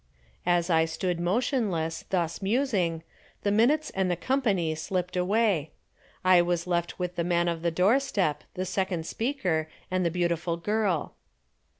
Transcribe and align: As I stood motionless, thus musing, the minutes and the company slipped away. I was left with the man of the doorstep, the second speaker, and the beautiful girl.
As 0.47 0.71
I 0.71 0.85
stood 0.85 1.19
motionless, 1.19 2.05
thus 2.09 2.41
musing, 2.41 3.03
the 3.43 3.51
minutes 3.51 3.91
and 3.91 4.09
the 4.09 4.15
company 4.15 4.73
slipped 4.73 5.15
away. 5.15 5.69
I 6.25 6.41
was 6.41 6.65
left 6.65 6.97
with 6.97 7.17
the 7.17 7.23
man 7.23 7.47
of 7.47 7.61
the 7.61 7.69
doorstep, 7.69 8.43
the 8.55 8.65
second 8.65 9.05
speaker, 9.05 9.69
and 9.91 10.03
the 10.03 10.09
beautiful 10.09 10.57
girl. 10.57 11.13